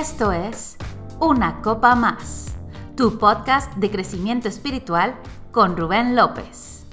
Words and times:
Esto 0.00 0.32
es 0.32 0.78
Una 1.20 1.60
Copa 1.60 1.94
Más, 1.94 2.56
tu 2.96 3.18
podcast 3.18 3.74
de 3.74 3.90
crecimiento 3.90 4.48
espiritual 4.48 5.14
con 5.50 5.76
Rubén 5.76 6.16
López. 6.16 6.86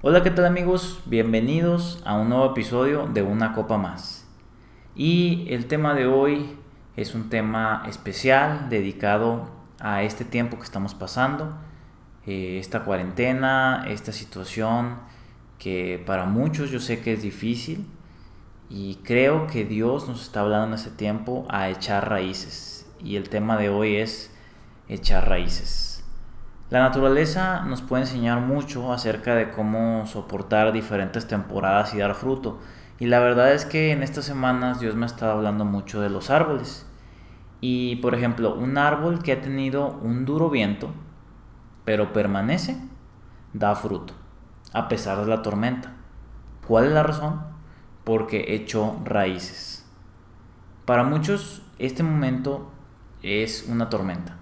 Hola, 0.00 0.22
¿qué 0.22 0.30
tal 0.30 0.46
amigos? 0.46 1.00
Bienvenidos 1.06 2.00
a 2.04 2.16
un 2.16 2.28
nuevo 2.28 2.52
episodio 2.52 3.08
de 3.12 3.22
Una 3.22 3.54
Copa 3.54 3.76
Más. 3.76 4.24
Y 4.94 5.48
el 5.50 5.66
tema 5.66 5.94
de 5.94 6.06
hoy 6.06 6.56
es 6.94 7.16
un 7.16 7.28
tema 7.28 7.82
especial 7.88 8.68
dedicado 8.68 9.50
a 9.80 10.04
este 10.04 10.24
tiempo 10.24 10.58
que 10.58 10.64
estamos 10.64 10.94
pasando, 10.94 11.58
eh, 12.24 12.58
esta 12.60 12.84
cuarentena, 12.84 13.84
esta 13.88 14.12
situación 14.12 15.00
que 15.58 16.00
para 16.06 16.24
muchos 16.24 16.70
yo 16.70 16.78
sé 16.78 17.00
que 17.00 17.14
es 17.14 17.22
difícil, 17.22 17.84
y 18.70 18.96
creo 18.96 19.46
que 19.46 19.64
Dios 19.64 20.08
nos 20.08 20.22
está 20.22 20.40
hablando 20.40 20.68
en 20.68 20.74
ese 20.74 20.90
tiempo 20.90 21.46
a 21.48 21.70
echar 21.70 22.10
raíces. 22.10 22.86
Y 23.00 23.16
el 23.16 23.30
tema 23.30 23.56
de 23.56 23.70
hoy 23.70 23.96
es 23.96 24.34
echar 24.88 25.28
raíces. 25.28 26.04
La 26.68 26.80
naturaleza 26.80 27.62
nos 27.62 27.80
puede 27.80 28.02
enseñar 28.02 28.40
mucho 28.40 28.92
acerca 28.92 29.34
de 29.34 29.50
cómo 29.50 30.06
soportar 30.06 30.72
diferentes 30.72 31.26
temporadas 31.26 31.94
y 31.94 31.98
dar 31.98 32.14
fruto. 32.14 32.58
Y 32.98 33.06
la 33.06 33.20
verdad 33.20 33.54
es 33.54 33.64
que 33.64 33.90
en 33.90 34.02
estas 34.02 34.26
semanas 34.26 34.80
Dios 34.80 34.94
me 34.94 35.04
ha 35.04 35.06
estado 35.06 35.32
hablando 35.32 35.64
mucho 35.64 36.02
de 36.02 36.10
los 36.10 36.28
árboles. 36.28 36.86
Y 37.62 37.96
por 37.96 38.14
ejemplo, 38.14 38.54
un 38.54 38.76
árbol 38.76 39.22
que 39.22 39.32
ha 39.32 39.40
tenido 39.40 39.98
un 40.02 40.26
duro 40.26 40.50
viento, 40.50 40.90
pero 41.86 42.12
permanece, 42.12 42.76
da 43.54 43.74
fruto, 43.74 44.12
a 44.74 44.88
pesar 44.88 45.20
de 45.20 45.26
la 45.26 45.40
tormenta. 45.40 45.94
¿Cuál 46.66 46.86
es 46.86 46.92
la 46.92 47.02
razón? 47.02 47.47
Porque 48.08 48.54
echó 48.54 49.02
raíces. 49.04 49.84
Para 50.86 51.04
muchos 51.04 51.60
este 51.78 52.02
momento 52.02 52.72
es 53.22 53.66
una 53.68 53.90
tormenta. 53.90 54.38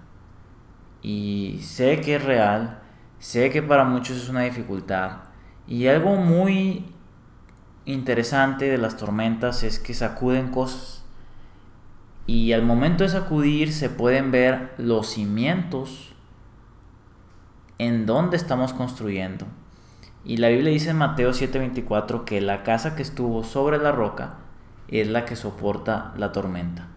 Y 1.01 1.59
sé 1.63 1.99
que 1.99 2.15
es 2.15 2.23
real, 2.23 2.79
sé 3.19 3.49
que 3.49 3.61
para 3.61 3.83
muchos 3.83 4.15
es 4.15 4.29
una 4.29 4.43
dificultad. 4.43 5.17
Y 5.67 5.87
algo 5.87 6.15
muy 6.15 6.85
interesante 7.83 8.69
de 8.69 8.77
las 8.77 8.95
tormentas 8.95 9.63
es 9.63 9.79
que 9.79 9.93
sacuden 9.93 10.47
cosas. 10.47 11.03
Y 12.25 12.53
al 12.53 12.63
momento 12.63 13.03
de 13.03 13.09
sacudir 13.09 13.73
se 13.73 13.89
pueden 13.89 14.31
ver 14.31 14.75
los 14.77 15.07
cimientos 15.09 16.15
en 17.79 18.05
donde 18.05 18.37
estamos 18.37 18.71
construyendo 18.71 19.45
y 20.25 20.37
la 20.37 20.49
Biblia 20.49 20.71
dice 20.71 20.89
en 20.89 20.97
Mateo 20.97 21.31
7:24 21.31 22.25
que 22.25 22.41
la 22.41 22.63
casa 22.63 22.95
que 22.95 23.01
estuvo 23.01 23.43
sobre 23.43 23.77
la 23.77 23.91
roca 23.91 24.35
es 24.87 25.07
la 25.07 25.25
que 25.25 25.35
soporta 25.35 26.13
la 26.17 26.31
tormenta. 26.31 26.87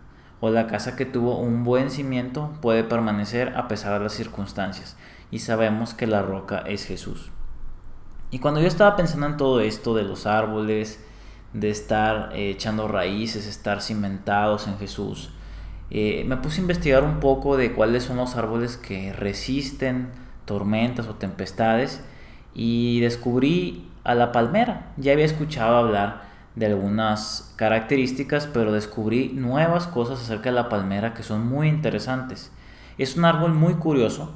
O 0.41 0.51
la 0.51 0.67
casa 0.67 0.97
que 0.97 1.05
tuvo 1.05 1.39
un 1.39 1.65
buen 1.65 1.91
cimiento 1.91 2.53
puede 2.63 2.83
permanecer 2.83 3.57
a 3.57 3.69
pesar 3.69 3.99
de 3.99 4.05
las 4.05 4.15
circunstancias. 4.15 4.97
Y 5.31 5.41
sabemos 5.41 5.95
que 5.95 6.07
la 6.07 6.23
roca 6.23 6.59
es 6.67 6.87
Jesús. 6.87 7.31
Y 8.31 8.39
cuando 8.39 8.61
yo 8.61 8.67
estaba 8.67 8.97
pensando 8.97 9.27
en 9.27 9.37
todo 9.37 9.61
esto 9.61 9.95
de 9.95 10.05
los 10.05 10.27
árboles, 10.27 11.05
de 11.53 11.71
estar 11.71 12.31
eh, 12.33 12.51
echando 12.51 12.89
raíces, 12.89 13.47
estar 13.47 13.83
cimentados 13.83 14.67
en 14.69 14.79
Jesús, 14.79 15.31
eh, 15.91 16.25
me 16.27 16.37
puse 16.37 16.61
a 16.61 16.63
investigar 16.63 17.03
un 17.03 17.19
poco 17.19 17.57
de 17.57 17.73
cuáles 17.73 18.05
son 18.05 18.17
los 18.17 18.37
árboles 18.37 18.77
que 18.77 19.13
resisten 19.13 20.11
tormentas 20.45 21.09
o 21.09 21.17
tempestades 21.17 22.03
y 22.55 23.01
descubrí 23.01 23.89
a 24.05 24.15
la 24.15 24.33
palmera. 24.33 24.93
Ya 24.97 25.13
había 25.13 25.25
escuchado 25.25 25.77
hablar 25.77 26.23
de 26.57 26.67
algunas 26.67 27.53
características, 27.57 28.47
pero 28.47 28.73
descubrí 28.73 29.31
nuevas 29.35 29.87
cosas 29.87 30.21
acerca 30.21 30.51
de 30.51 30.57
la 30.57 30.69
palmera 30.69 31.15
que 31.15 31.23
son 31.23 31.47
muy 31.47 31.69
interesantes. 31.69 32.53
Es 32.99 33.17
un 33.17 33.25
árbol 33.25 33.55
muy 33.55 33.75
curioso, 33.75 34.33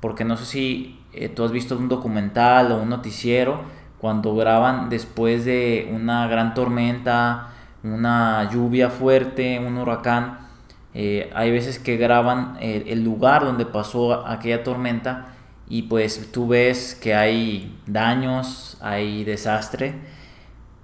porque 0.00 0.24
no 0.24 0.36
sé 0.36 0.44
si 0.44 1.00
eh, 1.12 1.28
tú 1.28 1.44
has 1.44 1.52
visto 1.52 1.76
un 1.76 1.88
documental 1.88 2.72
o 2.72 2.82
un 2.82 2.88
noticiero 2.88 3.62
cuando 4.00 4.34
graban 4.34 4.88
después 4.88 5.44
de 5.44 5.90
una 5.92 6.26
gran 6.28 6.54
tormenta, 6.54 7.48
una 7.82 8.48
lluvia 8.50 8.90
fuerte, 8.90 9.58
un 9.58 9.76
huracán. 9.76 10.46
Eh, 10.94 11.30
hay 11.34 11.50
veces 11.50 11.78
que 11.78 11.96
graban 11.96 12.56
el 12.60 13.04
lugar 13.04 13.44
donde 13.44 13.66
pasó 13.66 14.26
aquella 14.26 14.64
tormenta 14.64 15.37
y 15.68 15.82
pues 15.82 16.32
tú 16.32 16.48
ves 16.48 16.94
que 16.94 17.14
hay 17.14 17.78
daños, 17.86 18.78
hay 18.80 19.24
desastre, 19.24 19.94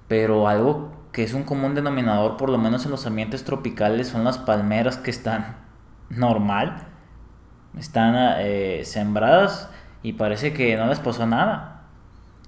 pero 0.08 0.46
algo 0.46 0.92
que 1.12 1.22
es 1.22 1.32
un 1.32 1.44
común 1.44 1.74
denominador, 1.74 2.36
por 2.36 2.50
lo 2.50 2.58
menos 2.58 2.84
en 2.84 2.90
los 2.90 3.06
ambientes 3.06 3.44
tropicales, 3.44 4.08
son 4.08 4.24
las 4.24 4.38
palmeras 4.38 4.96
que 4.98 5.10
están 5.10 5.56
normal, 6.10 6.88
están 7.78 8.14
eh, 8.40 8.82
sembradas 8.84 9.70
y 10.02 10.14
parece 10.14 10.52
que 10.52 10.76
no 10.76 10.86
les 10.86 11.00
pasó 11.00 11.26
nada. 11.26 11.84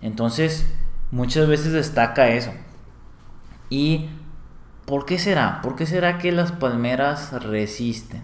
Entonces, 0.03 0.71
muchas 1.11 1.49
veces 1.49 1.73
destaca 1.73 2.29
eso. 2.29 2.53
¿Y 3.71 4.11
por 4.85 5.07
qué 5.07 5.19
será? 5.19 5.61
¿Por 5.63 5.75
qué 5.75 5.87
será 5.87 6.19
que 6.19 6.33
las 6.33 6.53
palmeras 6.53 7.33
resisten? 7.43 8.23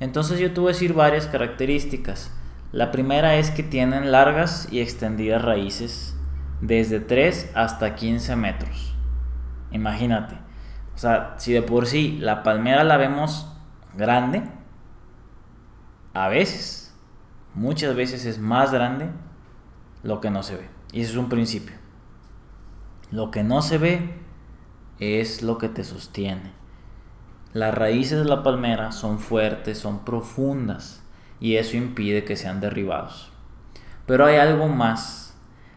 Entonces 0.00 0.40
yo 0.40 0.52
tuve 0.52 0.66
que 0.66 0.72
decir 0.72 0.94
varias 0.94 1.26
características. 1.26 2.32
La 2.74 2.90
primera 2.90 3.36
es 3.36 3.52
que 3.52 3.62
tienen 3.62 4.10
largas 4.10 4.66
y 4.68 4.80
extendidas 4.80 5.40
raíces 5.40 6.16
desde 6.60 6.98
3 6.98 7.52
hasta 7.54 7.94
15 7.94 8.34
metros. 8.34 8.96
Imagínate. 9.70 10.34
O 10.92 10.98
sea, 10.98 11.36
si 11.38 11.52
de 11.52 11.62
por 11.62 11.86
sí 11.86 12.18
la 12.20 12.42
palmera 12.42 12.82
la 12.82 12.96
vemos 12.96 13.46
grande, 13.96 14.42
a 16.14 16.26
veces, 16.26 16.92
muchas 17.54 17.94
veces 17.94 18.26
es 18.26 18.40
más 18.40 18.72
grande 18.72 19.08
lo 20.02 20.20
que 20.20 20.30
no 20.30 20.42
se 20.42 20.56
ve. 20.56 20.68
Y 20.90 21.02
eso 21.02 21.12
es 21.12 21.18
un 21.18 21.28
principio. 21.28 21.76
Lo 23.12 23.30
que 23.30 23.44
no 23.44 23.62
se 23.62 23.78
ve 23.78 24.18
es 24.98 25.42
lo 25.42 25.58
que 25.58 25.68
te 25.68 25.84
sostiene. 25.84 26.50
Las 27.52 27.72
raíces 27.72 28.18
de 28.18 28.24
la 28.24 28.42
palmera 28.42 28.90
son 28.90 29.20
fuertes, 29.20 29.78
son 29.78 30.04
profundas 30.04 31.03
y 31.40 31.56
eso 31.56 31.76
impide 31.76 32.24
que 32.24 32.36
sean 32.36 32.60
derribados. 32.60 33.32
Pero 34.06 34.26
hay 34.26 34.36
algo 34.36 34.68
más, 34.68 35.36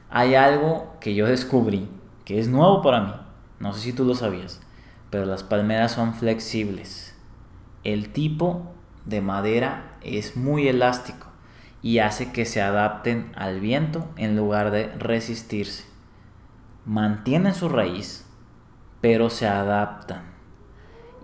hay 0.09 0.35
algo 0.35 0.97
que 0.99 1.15
yo 1.15 1.25
descubrí, 1.27 1.89
que 2.25 2.39
es 2.39 2.47
nuevo 2.47 2.81
para 2.81 3.01
mí, 3.01 3.13
no 3.59 3.73
sé 3.73 3.81
si 3.81 3.93
tú 3.93 4.05
lo 4.05 4.15
sabías, 4.15 4.61
pero 5.09 5.25
las 5.25 5.43
palmeras 5.43 5.93
son 5.93 6.13
flexibles. 6.13 7.15
El 7.83 8.09
tipo 8.09 8.73
de 9.05 9.21
madera 9.21 9.97
es 10.01 10.35
muy 10.35 10.67
elástico 10.67 11.27
y 11.81 11.99
hace 11.99 12.31
que 12.31 12.45
se 12.45 12.61
adapten 12.61 13.31
al 13.35 13.59
viento 13.59 14.07
en 14.17 14.35
lugar 14.35 14.71
de 14.71 14.87
resistirse. 14.97 15.85
Mantienen 16.85 17.55
su 17.55 17.69
raíz, 17.69 18.25
pero 19.01 19.29
se 19.29 19.47
adaptan. 19.47 20.36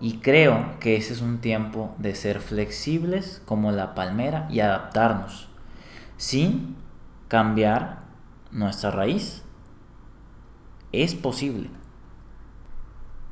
Y 0.00 0.18
creo 0.18 0.78
que 0.80 0.96
ese 0.96 1.12
es 1.12 1.20
un 1.20 1.38
tiempo 1.38 1.94
de 1.98 2.14
ser 2.14 2.40
flexibles 2.40 3.40
como 3.46 3.70
la 3.70 3.94
palmera 3.94 4.48
y 4.50 4.60
adaptarnos 4.60 5.48
sin 6.16 6.76
cambiar 7.28 8.00
nuestra 8.50 8.90
raíz. 8.90 9.44
Es 10.92 11.14
posible. 11.14 11.70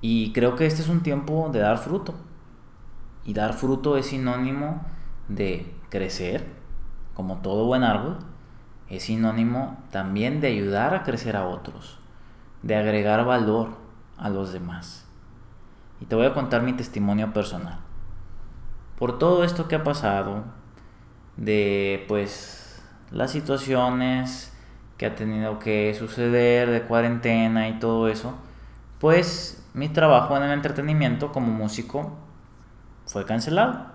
Y 0.01 0.33
creo 0.33 0.57
que 0.57 0.67
este 0.67 0.83
es 0.83 0.89
un 0.89 1.03
tiempo 1.03 1.51
de 1.53 1.61
dar 1.61 1.79
fruto. 1.79 2.15
Y 3.25 3.35
dar 3.35 3.55
fruto 3.55 3.97
es 3.97 4.07
sinónimo 4.07 4.85
de 5.29 5.73
crecer, 5.91 6.47
como 7.15 7.39
todo 7.39 7.67
buen 7.67 7.85
árbol. 7.85 8.19
Es 8.89 9.05
sinónimo 9.05 9.79
también 9.91 10.41
de 10.41 10.49
ayudar 10.49 10.95
a 10.95 11.03
crecer 11.03 11.37
a 11.37 11.47
otros, 11.47 11.99
de 12.63 12.77
agregar 12.77 13.25
valor 13.25 13.71
a 14.17 14.29
los 14.29 14.53
demás 14.53 15.12
y 16.03 16.05
te 16.05 16.17
voy 16.17 16.27
a 16.27 16.35
contar 16.35 16.63
mi 16.63 16.73
testimonio 16.73 17.33
personal. 17.33 17.79
Por 18.99 19.21
todo 19.21 19.45
esto 19.45 19.69
que 19.69 19.77
ha 19.77 19.85
pasado, 19.85 20.43
de 21.37 22.05
pues 22.09 22.83
las 23.13 23.31
situaciones 23.31 24.53
que 24.99 25.07
ha 25.07 25.15
tenido 25.15 25.61
que 25.61 25.95
suceder, 25.97 26.71
de 26.71 26.83
cuarentena 26.83 27.69
y 27.69 27.79
todo 27.79 28.09
eso, 28.09 28.35
pues 28.99 29.65
mi 29.75 29.91
trabajo 29.91 30.37
en 30.37 30.43
el 30.43 30.51
entretenimiento 30.51 31.31
como 31.31 31.53
músico 31.53 32.17
fue 33.07 33.25
cancelado. 33.25 33.87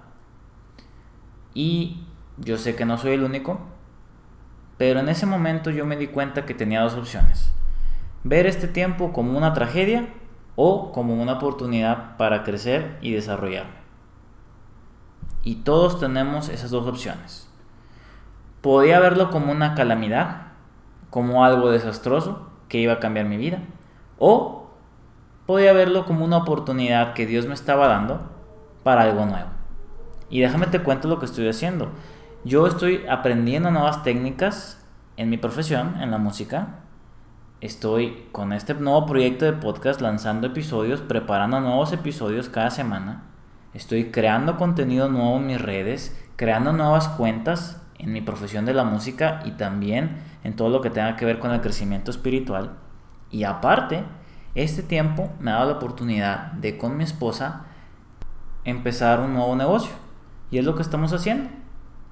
Y 1.54 2.06
yo 2.38 2.58
sé 2.58 2.78
que 2.78 2.86
no 2.86 2.98
soy 2.98 3.12
el 3.12 3.24
único, 3.24 3.60
pero 4.78 5.02
en 5.02 5.10
ese 5.10 5.26
momento 5.26 5.72
yo 5.72 5.86
me 5.86 5.98
di 5.98 6.08
cuenta 6.08 6.46
que 6.46 6.54
tenía 6.54 6.84
dos 6.84 6.94
opciones. 6.94 7.52
Ver 8.24 8.46
este 8.46 8.70
tiempo 8.70 9.12
como 9.12 9.38
una 9.38 9.54
tragedia 9.54 10.08
o 10.58 10.92
como 10.92 11.14
una 11.22 11.34
oportunidad 11.34 12.18
para 12.18 12.44
crecer 12.44 12.98
y 13.02 13.14
desarrollarme. 13.14 13.78
Y 15.44 15.58
todos 15.58 16.00
tenemos 16.00 16.50
esas 16.50 16.72
dos 16.72 16.86
opciones. 16.88 17.50
Podía 18.62 19.00
verlo 19.00 19.30
como 19.30 19.52
una 19.54 19.76
calamidad, 19.76 20.48
como 21.10 21.46
algo 21.46 21.70
desastroso 21.70 22.50
que 22.68 22.80
iba 22.80 22.94
a 22.94 23.00
cambiar 23.00 23.28
mi 23.28 23.38
vida, 23.38 23.60
o 24.18 24.68
podía 25.46 25.72
verlo 25.74 26.06
como 26.06 26.26
una 26.26 26.38
oportunidad 26.38 27.14
que 27.14 27.28
Dios 27.28 27.46
me 27.46 27.54
estaba 27.54 27.88
dando 27.88 28.30
para 28.84 29.04
algo 29.04 29.26
nuevo. 29.26 29.50
Y 30.30 30.42
déjame 30.42 30.66
te 30.68 30.82
cuento 30.82 31.08
lo 31.08 31.20
que 31.20 31.26
estoy 31.26 31.48
haciendo. 31.48 31.92
Yo 32.44 32.66
estoy 32.66 33.06
aprendiendo 33.08 33.70
nuevas 33.70 34.04
técnicas 34.04 34.84
en 35.18 35.30
mi 35.30 35.38
profesión, 35.38 36.02
en 36.02 36.12
la 36.12 36.18
música. 36.18 36.80
Estoy 37.60 38.28
con 38.34 38.54
este 38.54 38.76
nuevo 38.76 39.08
proyecto 39.08 39.44
de 39.46 39.54
podcast 39.54 40.00
lanzando 40.00 40.46
episodios, 40.46 41.02
preparando 41.02 41.60
nuevos 41.60 41.92
episodios 41.92 42.50
cada 42.50 42.70
semana. 42.70 43.24
Estoy 43.74 44.12
creando 44.12 44.58
contenido 44.58 45.10
nuevo 45.10 45.38
en 45.38 45.48
mis 45.48 45.60
redes, 45.60 46.24
creando 46.36 46.72
nuevas 46.72 47.08
cuentas 47.08 47.82
en 47.98 48.14
mi 48.14 48.22
profesión 48.22 48.66
de 48.66 48.76
la 48.76 48.84
música 48.84 49.42
y 49.44 49.54
también 49.54 50.18
en 50.44 50.56
todo 50.56 50.70
lo 50.70 50.82
que 50.82 50.92
tenga 50.92 51.16
que 51.16 51.26
ver 51.26 51.40
con 51.40 51.50
el 51.50 51.62
crecimiento 51.62 52.12
espiritual. 52.12 52.78
Y 53.32 53.44
aparte, 53.44 54.04
este 54.54 54.84
tiempo 54.84 55.32
me 55.40 55.50
ha 55.50 55.56
dado 55.56 55.72
la 55.72 55.78
oportunidad 55.78 56.52
de 56.52 56.78
con 56.78 56.96
mi 56.96 57.06
esposa 57.06 57.66
empezar 58.66 59.20
un 59.20 59.34
nuevo 59.34 59.56
negocio. 59.56 59.96
Y 60.52 60.60
es 60.60 60.66
lo 60.66 60.76
que 60.76 60.84
estamos 60.84 61.12
haciendo. 61.12 61.50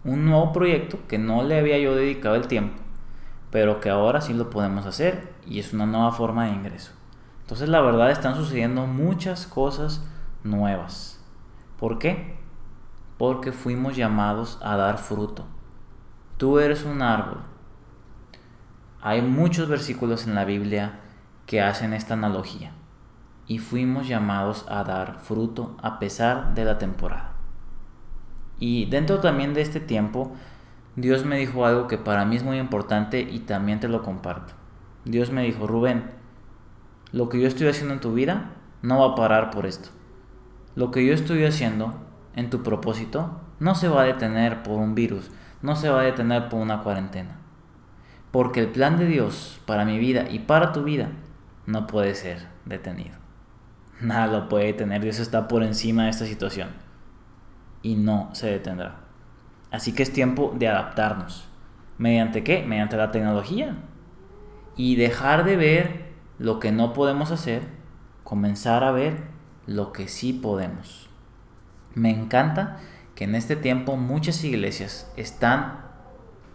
Un 0.05 0.25
nuevo 0.25 0.51
proyecto 0.51 0.97
que 1.07 1.19
no 1.19 1.43
le 1.43 1.59
había 1.59 1.77
yo 1.77 1.95
dedicado 1.95 2.33
el 2.33 2.47
tiempo, 2.47 2.81
pero 3.51 3.79
que 3.79 3.89
ahora 3.89 4.21
sí 4.21 4.33
lo 4.33 4.49
podemos 4.49 4.85
hacer 4.85 5.33
y 5.45 5.59
es 5.59 5.73
una 5.73 5.85
nueva 5.85 6.11
forma 6.11 6.45
de 6.45 6.51
ingreso. 6.51 6.91
Entonces 7.41 7.69
la 7.69 7.81
verdad 7.81 8.11
están 8.11 8.35
sucediendo 8.35 8.87
muchas 8.87 9.45
cosas 9.45 10.03
nuevas. 10.43 11.23
¿Por 11.77 11.99
qué? 11.99 12.37
Porque 13.17 13.51
fuimos 13.51 13.95
llamados 13.95 14.59
a 14.61 14.75
dar 14.75 14.97
fruto. 14.97 15.45
Tú 16.37 16.59
eres 16.59 16.83
un 16.83 17.01
árbol. 17.01 17.39
Hay 19.01 19.21
muchos 19.21 19.69
versículos 19.69 20.25
en 20.25 20.35
la 20.35 20.45
Biblia 20.45 20.99
que 21.45 21.61
hacen 21.61 21.93
esta 21.93 22.15
analogía. 22.15 22.71
Y 23.47 23.59
fuimos 23.59 24.07
llamados 24.07 24.65
a 24.67 24.83
dar 24.83 25.19
fruto 25.19 25.77
a 25.81 25.99
pesar 25.99 26.55
de 26.55 26.65
la 26.65 26.79
temporada. 26.79 27.33
Y 28.57 28.85
dentro 28.85 29.19
también 29.19 29.53
de 29.53 29.61
este 29.61 29.79
tiempo, 29.79 30.33
Dios 30.95 31.25
me 31.25 31.37
dijo 31.37 31.65
algo 31.65 31.87
que 31.87 31.97
para 31.97 32.23
mí 32.25 32.37
es 32.37 32.43
muy 32.43 32.57
importante 32.57 33.19
y 33.21 33.39
también 33.39 33.79
te 33.79 33.89
lo 33.89 34.01
comparto. 34.01 34.53
Dios 35.03 35.29
me 35.29 35.43
dijo, 35.43 35.67
Rubén, 35.67 36.11
lo 37.11 37.27
que 37.27 37.39
yo 37.39 37.47
estoy 37.47 37.67
haciendo 37.67 37.93
en 37.93 37.99
tu 37.99 38.13
vida 38.13 38.51
no 38.81 38.99
va 38.99 39.13
a 39.13 39.15
parar 39.15 39.51
por 39.51 39.65
esto. 39.65 39.89
Lo 40.75 40.91
que 40.91 41.05
yo 41.05 41.13
estoy 41.13 41.43
haciendo 41.45 41.95
en 42.35 42.49
tu 42.49 42.63
propósito 42.63 43.41
no 43.59 43.75
se 43.75 43.89
va 43.89 44.01
a 44.01 44.05
detener 44.05 44.63
por 44.63 44.79
un 44.79 44.95
virus, 44.95 45.31
no 45.61 45.75
se 45.75 45.89
va 45.89 46.01
a 46.01 46.03
detener 46.03 46.49
por 46.49 46.61
una 46.61 46.81
cuarentena. 46.81 47.37
Porque 48.31 48.61
el 48.61 48.69
plan 48.69 48.97
de 48.97 49.05
Dios 49.05 49.61
para 49.65 49.85
mi 49.85 49.97
vida 49.99 50.29
y 50.29 50.39
para 50.39 50.71
tu 50.71 50.83
vida 50.83 51.09
no 51.65 51.87
puede 51.87 52.15
ser 52.15 52.47
detenido. 52.65 53.15
Nada 54.01 54.27
lo 54.27 54.49
puede 54.49 54.65
detener. 54.65 55.01
Dios 55.01 55.19
está 55.19 55.47
por 55.47 55.63
encima 55.63 56.03
de 56.03 56.09
esta 56.09 56.25
situación. 56.25 56.69
Y 57.81 57.95
no 57.95 58.29
se 58.33 58.47
detendrá. 58.47 59.04
Así 59.75 59.91
que 59.91 60.03
es 60.03 60.13
tiempo 60.13 60.53
de 60.55 60.69
adaptarnos. 60.69 61.49
¿Mediante 61.97 62.45
qué? 62.45 62.63
Mediante 62.63 62.95
la 62.95 63.11
tecnología. 63.11 63.75
Y 64.77 64.95
dejar 64.95 65.43
de 65.43 65.57
ver 65.57 66.13
lo 66.39 66.61
que 66.61 66.71
no 66.71 66.93
podemos 66.93 67.31
hacer, 67.31 67.63
comenzar 68.23 68.85
a 68.85 68.93
ver 68.93 69.25
lo 69.67 69.91
que 69.91 70.07
sí 70.07 70.31
podemos. 70.31 71.09
Me 71.93 72.09
encanta 72.09 72.77
que 73.15 73.25
en 73.25 73.35
este 73.35 73.57
tiempo 73.57 73.97
muchas 73.97 74.45
iglesias 74.45 75.11
están 75.17 75.81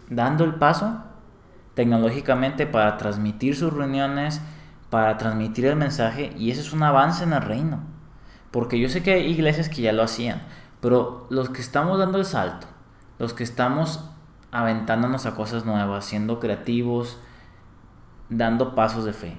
dando 0.08 0.44
el 0.44 0.54
paso 0.54 1.04
tecnológicamente 1.74 2.66
para 2.66 2.96
transmitir 2.96 3.54
sus 3.54 3.70
reuniones, 3.70 4.40
para 4.88 5.18
transmitir 5.18 5.66
el 5.66 5.76
mensaje 5.76 6.32
y 6.38 6.50
eso 6.50 6.62
es 6.62 6.72
un 6.72 6.82
avance 6.82 7.24
en 7.24 7.34
el 7.34 7.42
reino. 7.42 7.80
Porque 8.50 8.80
yo 8.80 8.88
sé 8.88 9.02
que 9.02 9.12
hay 9.12 9.26
iglesias 9.26 9.68
que 9.68 9.82
ya 9.82 9.92
lo 9.92 10.02
hacían, 10.02 10.40
pero 10.80 11.26
los 11.28 11.50
que 11.50 11.60
estamos 11.60 11.98
dando 11.98 12.16
el 12.16 12.24
salto, 12.24 12.66
los 13.20 13.34
que 13.34 13.44
estamos 13.44 14.00
aventándonos 14.50 15.26
a 15.26 15.36
cosas 15.36 15.66
nuevas, 15.66 16.06
siendo 16.06 16.40
creativos, 16.40 17.18
dando 18.30 18.74
pasos 18.74 19.04
de 19.04 19.12
fe, 19.12 19.36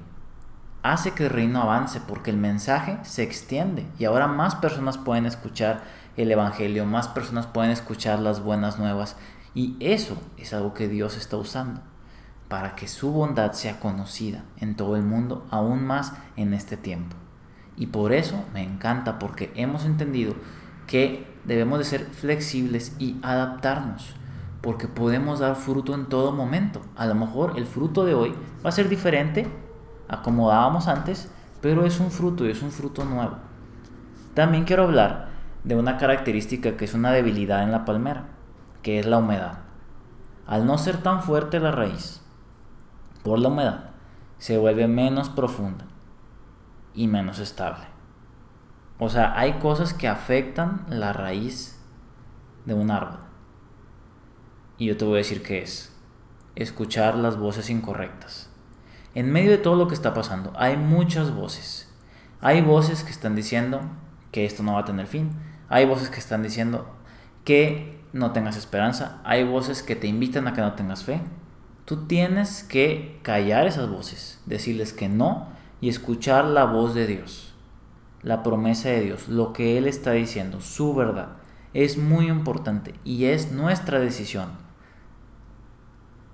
hace 0.84 1.12
que 1.12 1.26
el 1.26 1.32
reino 1.32 1.64
avance 1.64 2.00
porque 2.08 2.30
el 2.30 2.38
mensaje 2.38 3.00
se 3.02 3.24
extiende 3.24 3.88
y 3.98 4.06
ahora 4.06 4.28
más 4.28 4.54
personas 4.54 5.00
pueden 5.00 5.26
escuchar 5.26 5.82
el 6.16 6.32
Evangelio, 6.32 6.86
más 6.86 7.08
personas 7.08 7.48
pueden 7.48 7.72
escuchar 7.72 8.20
las 8.20 8.44
buenas 8.44 8.78
nuevas. 8.78 9.18
Y 9.56 9.76
eso 9.80 10.16
es 10.38 10.54
algo 10.54 10.76
que 10.76 10.88
Dios 10.88 11.18
está 11.18 11.38
usando 11.38 11.82
para 12.50 12.76
que 12.76 12.88
su 12.88 13.12
bondad 13.12 13.54
sea 13.54 13.80
conocida 13.80 14.44
en 14.58 14.76
todo 14.76 14.96
el 14.96 15.04
mundo, 15.04 15.48
aún 15.50 15.84
más 15.86 16.14
en 16.36 16.54
este 16.54 16.78
tiempo. 16.78 17.16
Y 17.78 17.88
por 17.88 18.14
eso 18.14 18.46
me 18.54 18.62
encanta, 18.62 19.18
porque 19.18 19.52
hemos 19.56 19.86
entendido 19.86 20.36
que 20.86 21.31
debemos 21.46 21.80
de 21.80 21.86
ser 21.86 22.06
flexibles 22.06 22.96
y 23.00 23.18
adaptarnos, 23.22 24.16
porque 24.62 24.88
podemos 24.88 25.40
dar 25.40 25.56
fruto 25.56 25.94
en 25.96 26.08
todo 26.08 26.32
momento. 26.32 26.82
A 26.96 27.06
lo 27.06 27.16
mejor 27.16 27.54
el 27.58 27.66
fruto 27.66 28.06
de 28.06 28.14
hoy 28.14 28.34
va 28.64 28.70
a 28.70 28.74
ser 28.74 28.90
diferente 28.90 29.48
a 30.08 30.22
como 30.22 30.50
dábamos 30.50 30.88
antes, 30.88 31.32
pero 31.62 31.86
es 31.86 32.00
un 32.00 32.12
fruto 32.12 32.46
y 32.46 32.52
es 32.52 32.62
un 32.62 32.72
fruto 32.72 33.06
nuevo. 33.06 33.38
También 34.34 34.66
quiero 34.66 34.84
hablar 34.84 35.30
de 35.64 35.76
una 35.76 35.98
característica 35.98 36.78
que 36.78 36.86
es 36.86 36.94
una 36.94 37.12
debilidad 37.12 37.64
en 37.64 37.72
la 37.72 37.86
palmera, 37.86 38.26
que 38.82 39.00
es 39.00 39.06
la 39.06 39.18
humedad. 39.18 39.60
Al 40.48 40.66
no 40.66 40.78
ser 40.78 40.98
tan 40.98 41.22
fuerte 41.22 41.60
la 41.60 41.72
raíz, 41.72 42.22
por 43.24 43.40
la 43.40 43.50
humedad, 43.50 43.92
se 44.38 44.58
vuelve 44.58 44.88
menos 44.88 45.30
profunda 45.30 45.86
y 46.96 47.08
menos 47.08 47.40
estable. 47.40 47.86
O 49.04 49.10
sea, 49.10 49.34
hay 49.36 49.54
cosas 49.54 49.96
que 49.96 50.08
afectan 50.08 50.86
la 50.88 51.12
raíz 51.12 51.76
de 52.66 52.76
un 52.76 52.92
árbol. 52.92 53.18
Y 54.78 54.86
yo 54.86 54.96
te 54.96 55.06
voy 55.06 55.16
a 55.16 55.18
decir 55.18 55.42
qué 55.42 55.64
es. 55.64 55.92
Escuchar 56.54 57.16
las 57.16 57.36
voces 57.36 57.72
incorrectas. 57.72 58.52
En 59.16 59.32
medio 59.32 59.50
de 59.50 59.58
todo 59.58 59.76
lo 59.76 59.88
que 59.88 59.96
está 59.96 60.14
pasando, 60.14 60.54
hay 60.56 60.78
muchas 60.78 61.34
voces. 61.34 61.92
Hay 62.42 62.62
voces 62.62 63.04
que 63.04 63.10
están 63.10 63.36
diciendo 63.36 63.82
que 64.32 64.46
esto 64.46 64.62
no 64.62 64.74
va 64.74 64.82
a 64.82 64.86
tener 64.86 65.08
fin. 65.08 65.32
Hay 65.68 65.88
voces 65.88 66.12
que 66.12 66.20
están 66.20 66.44
diciendo 66.44 66.86
que 67.44 68.00
no 68.14 68.34
tengas 68.34 68.56
esperanza. 68.56 69.20
Hay 69.24 69.44
voces 69.44 69.82
que 69.82 69.96
te 69.96 70.06
invitan 70.06 70.48
a 70.48 70.54
que 70.54 70.62
no 70.62 70.74
tengas 70.74 71.04
fe. 71.04 71.22
Tú 71.86 72.06
tienes 72.06 72.62
que 72.62 73.20
callar 73.24 73.66
esas 73.66 73.90
voces, 73.90 74.40
decirles 74.46 74.94
que 74.94 75.10
no 75.10 75.48
y 75.82 75.90
escuchar 75.90 76.46
la 76.46 76.66
voz 76.66 76.94
de 76.94 77.08
Dios, 77.08 77.56
la 78.22 78.44
promesa 78.44 78.90
de 78.90 79.02
Dios, 79.02 79.28
lo 79.30 79.54
que 79.54 79.78
Él 79.78 79.88
está 79.88 80.12
diciendo, 80.12 80.62
su 80.62 80.94
verdad. 80.94 81.38
Es 81.74 81.98
muy 81.98 82.28
importante 82.28 82.94
y 83.04 83.26
es 83.26 83.52
nuestra 83.52 84.00
decisión 84.00 84.50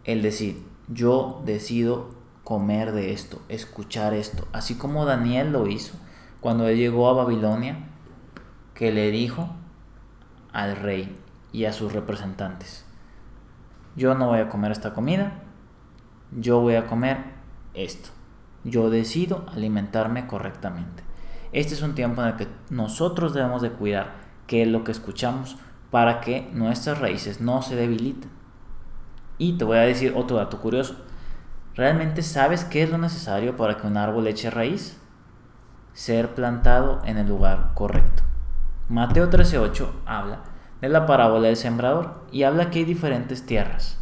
el 0.04 0.22
decir, 0.22 0.66
yo 0.88 1.42
decido 1.46 2.16
comer 2.44 2.94
de 2.94 3.12
esto, 3.12 3.42
escuchar 3.50 4.14
esto, 4.14 4.48
así 4.54 4.76
como 4.76 5.06
Daniel 5.06 5.52
lo 5.52 5.68
hizo 5.68 5.96
cuando 6.40 6.68
él 6.68 6.78
llegó 6.78 7.10
a 7.10 7.14
Babilonia 7.14 7.78
que 8.74 8.92
le 8.92 9.12
dijo 9.12 9.50
al 10.54 10.78
rey 10.78 11.16
y 11.52 11.66
a 11.66 11.74
sus 11.74 11.92
representantes, 11.92 12.86
yo 13.98 14.16
no 14.16 14.28
voy 14.28 14.40
a 14.40 14.50
comer 14.50 14.72
esta 14.72 14.94
comida, 14.94 15.40
yo 16.32 16.62
voy 16.62 16.76
a 16.76 16.88
comer 16.88 17.18
esto. 17.74 18.10
Yo 18.64 18.90
decido 18.90 19.46
alimentarme 19.52 20.28
correctamente. 20.28 21.07
Este 21.52 21.74
es 21.74 21.82
un 21.82 21.96
tiempo 21.96 22.22
en 22.22 22.30
el 22.30 22.36
que 22.36 22.48
nosotros 22.70 23.34
debemos 23.34 23.62
de 23.62 23.72
cuidar 23.72 24.16
qué 24.48 24.64
es 24.64 24.68
lo 24.68 24.84
que 24.84 24.92
escuchamos 24.92 25.58
para 25.92 26.20
que 26.22 26.50
nuestras 26.54 27.00
raíces 27.00 27.42
no 27.42 27.62
se 27.62 27.76
debiliten. 27.76 28.30
Y 29.38 29.58
te 29.58 29.66
voy 29.66 29.78
a 29.78 29.82
decir 29.82 30.14
otro 30.16 30.38
dato 30.38 30.60
curioso. 30.60 30.96
¿Realmente 31.76 32.24
sabes 32.24 32.66
qué 32.66 32.84
es 32.84 32.90
lo 32.90 32.98
necesario 32.98 33.56
para 33.56 33.78
que 33.78 33.88
un 33.88 33.98
árbol 33.98 34.28
eche 34.28 34.50
raíz? 34.50 35.00
Ser 35.94 36.34
plantado 36.34 37.02
en 37.06 37.18
el 37.18 37.28
lugar 37.28 37.72
correcto. 37.76 38.24
Mateo 38.90 39.30
13:8 39.30 39.90
habla 40.06 40.44
de 40.82 40.90
la 40.90 41.06
parábola 41.06 41.48
del 41.48 41.58
sembrador 41.58 42.26
y 42.32 42.44
habla 42.44 42.70
que 42.70 42.80
hay 42.80 42.86
diferentes 42.86 43.46
tierras 43.46 44.00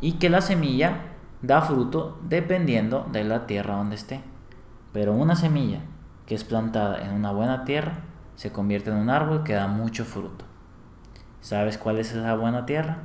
y 0.00 0.12
que 0.12 0.30
la 0.30 0.40
semilla 0.40 1.02
da 1.42 1.62
fruto 1.62 2.18
dependiendo 2.22 3.06
de 3.12 3.24
la 3.24 3.46
tierra 3.46 3.76
donde 3.76 3.96
esté. 3.96 4.22
Pero 4.92 5.12
una 5.12 5.36
semilla 5.36 5.80
que 6.30 6.36
es 6.36 6.44
plantada 6.44 7.04
en 7.04 7.12
una 7.12 7.32
buena 7.32 7.64
tierra 7.64 8.04
se 8.36 8.52
convierte 8.52 8.90
en 8.90 8.98
un 8.98 9.10
árbol 9.10 9.42
que 9.42 9.54
da 9.54 9.66
mucho 9.66 10.04
fruto. 10.04 10.44
¿Sabes 11.40 11.76
cuál 11.76 11.98
es 11.98 12.12
esa 12.12 12.36
buena 12.36 12.66
tierra? 12.66 12.98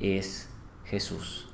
Es 0.00 0.48
Jesús. 0.86 1.50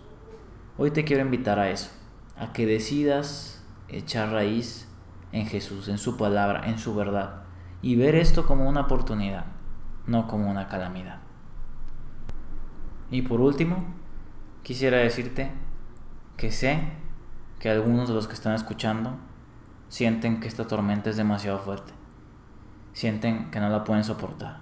Hoy 0.78 0.92
te 0.92 1.02
quiero 1.02 1.24
invitar 1.24 1.58
a 1.58 1.70
eso, 1.70 1.90
a 2.36 2.52
que 2.52 2.66
decidas 2.66 3.64
echar 3.88 4.30
raíz 4.30 4.88
en 5.32 5.46
Jesús, 5.46 5.88
en 5.88 5.98
su 5.98 6.16
palabra, 6.16 6.68
en 6.68 6.78
su 6.78 6.94
verdad 6.94 7.42
y 7.82 7.96
ver 7.96 8.14
esto 8.14 8.46
como 8.46 8.68
una 8.68 8.82
oportunidad, 8.82 9.46
no 10.06 10.28
como 10.28 10.48
una 10.48 10.68
calamidad. 10.68 11.18
Y 13.10 13.22
por 13.22 13.40
último, 13.40 13.86
quisiera 14.62 14.98
decirte 14.98 15.50
que 16.36 16.52
sé 16.52 16.78
que 17.58 17.70
algunos 17.70 18.06
de 18.06 18.14
los 18.14 18.28
que 18.28 18.34
están 18.34 18.54
escuchando 18.54 19.18
sienten 19.92 20.40
que 20.40 20.48
esta 20.48 20.66
tormenta 20.66 21.10
es 21.10 21.18
demasiado 21.18 21.58
fuerte. 21.58 21.92
Sienten 22.94 23.50
que 23.50 23.60
no 23.60 23.68
la 23.68 23.84
pueden 23.84 24.04
soportar. 24.04 24.60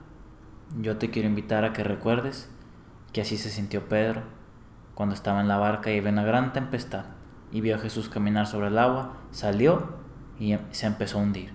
Yo 0.81 0.97
te 0.97 1.11
quiero 1.11 1.29
invitar 1.29 1.65
a 1.65 1.73
que 1.73 1.85
recuerdes 1.85 2.51
que 3.13 3.21
así 3.21 3.37
se 3.37 3.49
sintió 3.49 3.89
Pedro 3.89 4.23
cuando 4.97 5.15
estaba 5.15 5.41
en 5.41 5.47
la 5.47 5.57
barca 5.57 5.93
y 5.93 5.99
había 5.99 6.11
una 6.11 6.25
gran 6.25 6.53
tempestad 6.53 7.05
y 7.53 7.61
vio 7.61 7.77
a 7.77 7.79
Jesús 7.79 8.09
caminar 8.09 8.49
sobre 8.49 8.67
el 8.67 8.79
agua, 8.79 9.19
salió 9.31 9.95
y 10.41 10.59
se 10.73 10.89
empezó 10.89 11.21
a 11.21 11.23
hundir. 11.23 11.53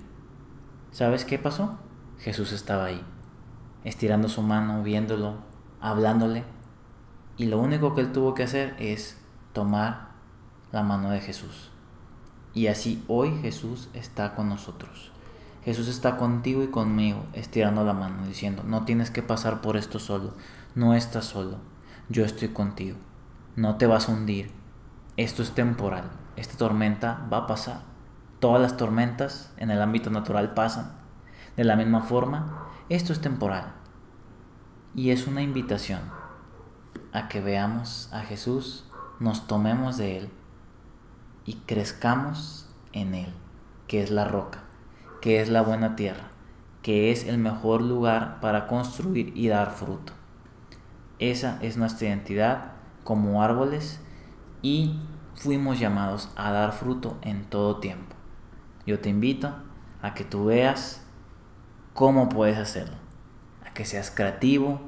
¿Sabes 0.92 1.26
qué 1.26 1.38
pasó? 1.38 1.78
Jesús 2.18 2.54
estaba 2.54 2.86
ahí, 2.86 3.04
estirando 3.84 4.30
su 4.30 4.42
mano, 4.42 4.84
viéndolo, 4.84 5.40
hablándole, 5.82 6.46
y 7.36 7.48
lo 7.48 7.60
único 7.60 7.94
que 7.94 8.00
él 8.00 8.14
tuvo 8.14 8.36
que 8.36 8.44
hacer 8.44 8.74
es 8.80 9.22
tomar 9.52 10.12
la 10.72 10.82
mano 10.82 11.10
de 11.10 11.20
Jesús. 11.20 11.75
Y 12.56 12.68
así 12.68 13.04
hoy 13.10 13.38
Jesús 13.42 13.90
está 13.94 14.34
con 14.34 14.48
nosotros. 14.48 15.12
Jesús 15.66 15.90
está 15.90 16.16
contigo 16.16 16.64
y 16.64 16.68
conmigo, 16.68 17.26
estirando 17.34 17.84
la 17.84 17.94
mano, 17.94 18.26
diciendo, 18.26 18.64
no 18.66 18.86
tienes 18.86 19.12
que 19.12 19.22
pasar 19.22 19.62
por 19.62 19.78
esto 19.78 20.00
solo, 20.00 20.34
no 20.74 20.94
estás 20.94 21.26
solo, 21.26 21.58
yo 22.08 22.24
estoy 22.24 22.50
contigo, 22.50 22.98
no 23.56 23.76
te 23.76 23.88
vas 23.88 24.08
a 24.08 24.14
hundir, 24.14 24.52
esto 25.18 25.42
es 25.42 25.52
temporal, 25.52 26.12
esta 26.38 26.56
tormenta 26.56 27.28
va 27.32 27.40
a 27.40 27.48
pasar. 27.48 27.82
Todas 28.40 28.62
las 28.62 28.78
tormentas 28.78 29.52
en 29.58 29.72
el 29.72 29.82
ámbito 29.82 30.10
natural 30.10 30.54
pasan. 30.54 30.94
De 31.58 31.64
la 31.64 31.76
misma 31.76 32.04
forma, 32.04 32.68
esto 32.90 33.12
es 33.12 33.20
temporal. 33.20 33.74
Y 34.94 35.10
es 35.10 35.26
una 35.26 35.42
invitación 35.42 36.02
a 37.12 37.28
que 37.28 37.42
veamos 37.42 38.10
a 38.14 38.22
Jesús, 38.22 38.86
nos 39.20 39.48
tomemos 39.48 39.98
de 39.98 40.18
Él 40.18 40.30
y 41.46 41.56
crezcamos 41.66 42.68
en 42.94 43.14
Él, 43.14 43.34
que 43.88 44.02
es 44.02 44.10
la 44.12 44.26
roca, 44.26 44.64
que 45.22 45.42
es 45.42 45.50
la 45.50 45.62
buena 45.62 45.96
tierra, 45.96 46.30
que 46.82 47.12
es 47.12 47.26
el 47.26 47.38
mejor 47.38 47.82
lugar 47.82 48.40
para 48.42 48.68
construir 48.68 49.32
y 49.36 49.48
dar 49.48 49.72
fruto. 49.72 50.14
Esa 51.20 51.60
es 51.62 51.78
nuestra 51.78 52.08
identidad 52.08 52.74
como 53.04 53.42
árboles 53.42 54.02
y 54.62 55.00
fuimos 55.36 55.80
llamados 55.80 56.32
a 56.36 56.52
dar 56.52 56.74
fruto 56.74 57.18
en 57.22 57.46
todo 57.46 57.78
tiempo. 57.78 58.16
Yo 58.86 59.00
te 59.00 59.10
invito 59.10 59.56
a 60.02 60.14
que 60.14 60.24
tú 60.24 60.46
veas 60.46 61.06
cómo 61.94 62.30
puedes 62.30 62.58
hacerlo, 62.58 62.98
a 63.66 63.74
que 63.74 63.86
seas 63.86 64.12
creativo, 64.12 64.82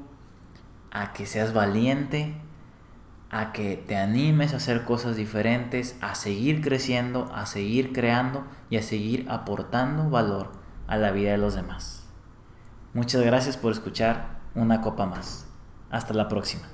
a 0.90 1.12
que 1.12 1.26
seas 1.26 1.52
valiente, 1.52 2.34
a 3.30 3.52
que 3.52 3.76
te 3.76 3.96
animes 3.96 4.54
a 4.54 4.56
hacer 4.56 4.84
cosas 4.84 5.16
diferentes, 5.16 5.96
a 6.00 6.14
seguir 6.14 6.62
creciendo, 6.62 7.30
a 7.34 7.46
seguir 7.46 7.92
creando 7.92 8.44
y 8.70 8.76
a 8.76 8.82
seguir 8.82 9.26
aportando 9.28 10.08
valor 10.08 10.52
a 10.86 10.96
la 10.96 11.10
vida 11.10 11.32
de 11.32 11.38
los 11.38 11.54
demás. 11.54 12.06
Muchas 12.94 13.22
gracias 13.22 13.56
por 13.56 13.72
escuchar 13.72 14.40
una 14.54 14.80
copa 14.80 15.06
más. 15.06 15.46
Hasta 15.90 16.14
la 16.14 16.28
próxima. 16.28 16.64